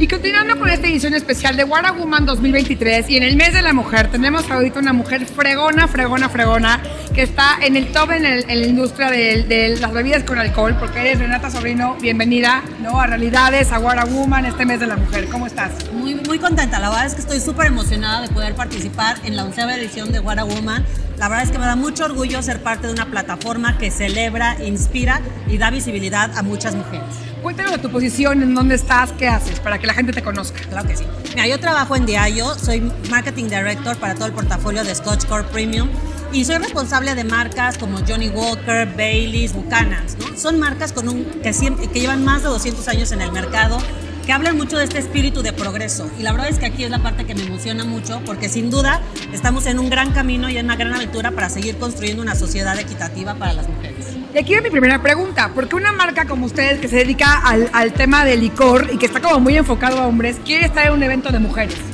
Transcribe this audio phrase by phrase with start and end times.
[0.00, 3.62] Y continuando con esta edición especial de What Woman 2023 y en el mes de
[3.62, 6.80] la mujer tenemos ahorita una mujer fregona, fregona, fregona
[7.18, 10.38] que está en el top en, el- en la industria de, de las bebidas con
[10.38, 13.00] alcohol porque eres Renata Sobrino, bienvenida ¿no?
[13.00, 15.26] a Realidades, a What a Woman, este mes de la mujer.
[15.28, 15.72] ¿Cómo estás?
[15.92, 19.42] Muy, muy contenta, la verdad es que estoy súper emocionada de poder participar en la
[19.42, 20.84] onceava edición de What a Woman.
[21.18, 24.56] La verdad es que me da mucho orgullo ser parte de una plataforma que celebra,
[24.64, 27.02] inspira y da visibilidad a muchas mujeres.
[27.42, 30.60] Cuéntanos de tu posición, en dónde estás, qué haces para que la gente te conozca.
[30.70, 31.04] Claro que sí.
[31.34, 32.80] Mira, yo trabajo en Diallo, soy
[33.10, 35.88] Marketing Director para todo el portafolio de Scotch Core Premium
[36.32, 40.36] y soy responsable de marcas como Johnny Walker, Baileys, Buchanan's, ¿no?
[40.36, 43.78] Son marcas que, llevan más de 200 años en el mercado,
[44.26, 46.10] que hablan mucho de este espíritu de progreso.
[46.18, 48.70] Y la verdad es que aquí es la parte que me emociona mucho porque sin
[48.70, 49.00] duda
[49.32, 52.78] estamos en un gran camino y en una gran aventura para seguir construyendo una sociedad
[52.78, 54.06] equitativa para las mujeres.
[54.34, 57.40] Y aquí va mi primera pregunta, ¿por qué una marca como ustedes que se dedica
[57.42, 60.92] al tema del licor y que está como muy enfocado a hombres quiere estar en
[60.92, 61.87] un evento de mujeres?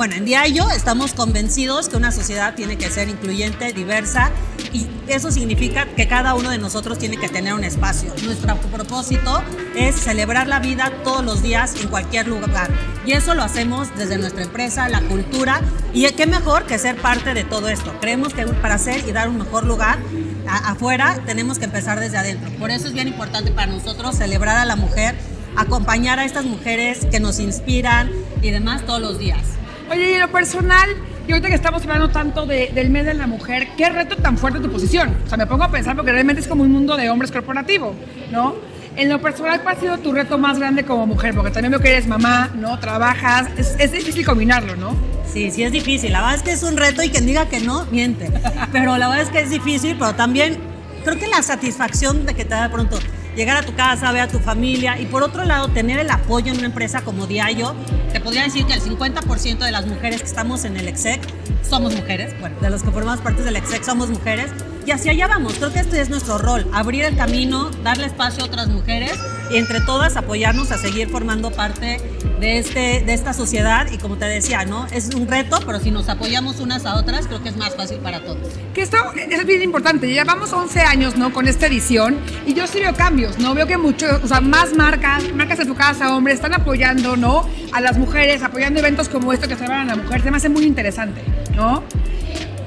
[0.00, 4.30] Bueno, en Diallo estamos convencidos que una sociedad tiene que ser incluyente, diversa
[4.72, 8.10] y eso significa que cada uno de nosotros tiene que tener un espacio.
[8.24, 9.42] Nuestro propósito
[9.76, 12.70] es celebrar la vida todos los días en cualquier lugar
[13.04, 15.60] y eso lo hacemos desde nuestra empresa, la cultura
[15.92, 17.92] y qué mejor que ser parte de todo esto.
[18.00, 19.98] Creemos que para hacer y dar un mejor lugar
[20.46, 22.48] afuera tenemos que empezar desde adentro.
[22.58, 25.14] Por eso es bien importante para nosotros celebrar a la mujer,
[25.58, 29.59] acompañar a estas mujeres que nos inspiran y demás todos los días.
[29.90, 30.88] Oye, y en lo personal,
[31.26, 34.38] y ahorita que estamos hablando tanto de- del mes de la mujer, ¿qué reto tan
[34.38, 35.16] fuerte tu posición?
[35.24, 37.94] O sea, me pongo a pensar porque realmente es como un mundo de hombres corporativo,
[38.30, 38.54] ¿no?
[38.96, 41.34] En lo personal, ¿cuál ha sido tu reto más grande como mujer?
[41.34, 42.78] Porque también veo que eres mamá, ¿no?
[42.78, 44.94] Trabajas, es, es difícil combinarlo, ¿no?
[45.32, 46.12] Sí, sí es difícil.
[46.12, 48.30] La verdad es que es un reto y quien diga que no, miente.
[48.72, 50.58] Pero la verdad es que es difícil, pero también
[51.04, 52.98] creo que la satisfacción de que te da de pronto
[53.36, 56.52] llegar a tu casa, ver a tu familia y por otro lado tener el apoyo
[56.52, 57.74] en una empresa como Diallo,
[58.12, 61.20] te podría decir que el 50% de las mujeres que estamos en el EXEC
[61.62, 64.50] somos mujeres, bueno, de los que formamos parte del EXEC somos mujeres
[64.90, 65.54] y hacia allá vamos.
[65.54, 69.12] Creo que este es nuestro rol, abrir el camino, darle espacio a otras mujeres
[69.48, 72.00] y entre todas apoyarnos a seguir formando parte
[72.40, 74.88] de, este, de esta sociedad y como te decía, ¿no?
[74.88, 77.98] Es un reto, pero si nos apoyamos unas a otras, creo que es más fácil
[77.98, 78.48] para todos.
[78.74, 80.08] Que esto es bien importante.
[80.08, 81.32] Llevamos 11 años, ¿no?
[81.32, 83.54] Con esta edición y yo sí veo cambios, ¿no?
[83.54, 87.48] Veo que muchos, o sea, más marcas, marcas enfocadas a hombres están apoyando, ¿no?
[87.70, 90.20] A las mujeres, apoyando eventos como esto que celebran a la mujer.
[90.20, 91.22] Se me hace muy interesante,
[91.54, 91.84] ¿no?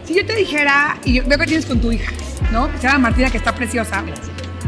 [0.06, 2.12] Si yo te dijera, y yo veo que tienes con tu hija,
[2.52, 2.70] ¿no?
[2.72, 4.04] Que se llama Martina, que está preciosa.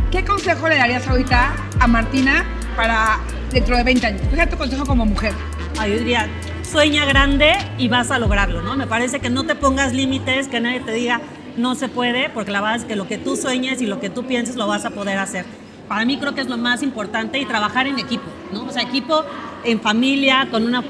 [0.10, 2.46] ¿Qué consejo le darías ahorita a Martina
[2.78, 3.20] para
[3.52, 4.22] dentro de 20 años?
[4.30, 5.34] Fíjate tu consejo como mujer.
[5.78, 6.30] Ah, yo diría,
[6.64, 8.78] sueña grande y vas a lograrlo, ¿no?
[8.78, 11.20] Me parece que no te pongas límites, que nadie te diga
[11.58, 14.10] no se puede, porque la verdad es que lo que tú sueñes y lo que
[14.10, 15.46] tú pienses lo vas a poder hacer.
[15.88, 18.64] Para mí creo que es lo más importante y trabajar en equipo, ¿no?
[18.66, 19.24] O sea, equipo
[19.66, 20.82] en familia, con una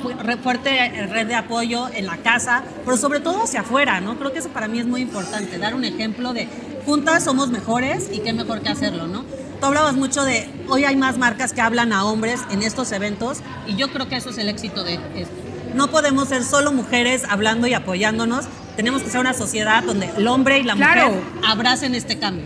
[0.41, 4.17] fuerte eh, red de apoyo en la casa, pero sobre todo hacia afuera, ¿no?
[4.17, 6.47] Creo que eso para mí es muy importante, dar un ejemplo de
[6.85, 9.23] juntas somos mejores y qué mejor que hacerlo, ¿no?
[9.59, 13.39] Tú hablabas mucho de hoy hay más marcas que hablan a hombres en estos eventos
[13.67, 15.33] y yo creo que eso es el éxito de esto.
[15.73, 18.45] No podemos ser solo mujeres hablando y apoyándonos.
[18.75, 21.07] Tenemos que ser una sociedad donde el hombre y la Claro.
[21.07, 22.45] mujer abracen este cambio.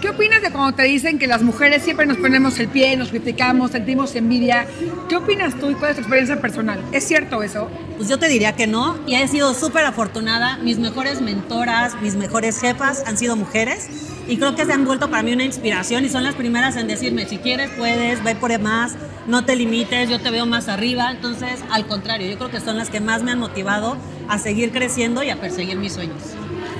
[0.00, 3.08] ¿Qué opinas de cuando te dicen que las mujeres siempre nos ponemos el pie, nos
[3.08, 4.64] criticamos, sentimos envidia?
[5.08, 6.80] ¿Qué opinas tú y cuál es tu experiencia personal?
[6.92, 7.68] ¿Es cierto eso?
[7.96, 10.58] Pues yo te diría que no y he sido súper afortunada.
[10.58, 13.88] Mis mejores mentoras, mis mejores jefas han sido mujeres
[14.28, 16.86] y creo que se han vuelto para mí una inspiración y son las primeras en
[16.86, 18.94] decirme, si quieres puedes, ve por más,
[19.26, 21.10] no te limites, yo te veo más arriba.
[21.10, 23.96] Entonces, al contrario, yo creo que son las que más me han motivado
[24.28, 26.22] a seguir creciendo y a perseguir mis sueños.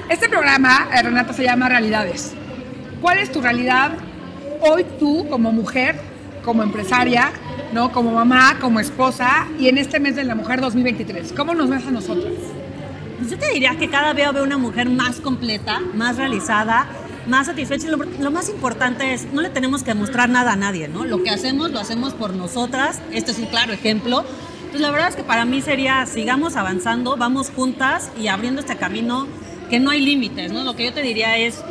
[0.09, 2.38] Este programa, eh, Renata, se llama Realidades.
[3.01, 3.93] ¿Cuál es tu realidad
[4.61, 5.97] hoy tú como mujer,
[6.45, 7.31] como empresaria,
[7.73, 7.93] ¿no?
[7.93, 11.33] como mamá, como esposa y en este mes de la mujer 2023?
[11.33, 12.33] ¿Cómo nos ves a nosotras?
[13.19, 16.87] Pues yo te diría que cada vez veo una mujer más completa, más realizada,
[17.29, 17.89] más satisfecha.
[17.89, 21.05] Lo, lo más importante es, no le tenemos que mostrar nada a nadie, ¿no?
[21.05, 23.01] Lo que hacemos, lo hacemos por nosotras.
[23.13, 24.25] Este es un claro ejemplo.
[24.59, 28.77] Entonces, la verdad es que para mí sería, sigamos avanzando, vamos juntas y abriendo este
[28.77, 29.27] camino
[29.71, 30.65] que no hay límites, ¿no?
[30.65, 31.63] Lo que yo te diría es,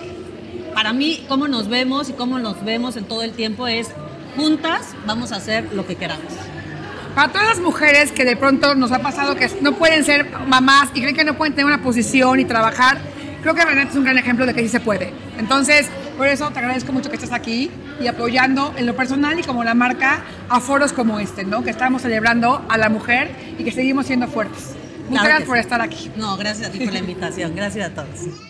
[0.78, 3.90] para mí, cómo nos vemos y cómo nos vemos en todo el tiempo es,
[4.36, 6.32] juntas vamos a hacer lo que queramos.
[7.16, 10.90] Para todas las mujeres que de pronto nos ha pasado que no pueden ser mamás
[10.94, 13.00] y creen que no pueden tener una posición y trabajar,
[13.42, 15.12] creo que Renata es un gran ejemplo de que sí se puede.
[15.40, 19.42] Entonces, por eso te agradezco mucho que estés aquí y apoyando en lo personal y
[19.42, 21.64] como la marca a foros como este, ¿no?
[21.64, 24.76] Que estamos celebrando a la mujer y que seguimos siendo fuertes.
[25.10, 25.62] Muchas Claro gracias por sí.
[25.62, 26.12] estar aquí.
[26.18, 27.56] No, gracias a ti por la invitación.
[27.56, 28.47] Gracias a todos.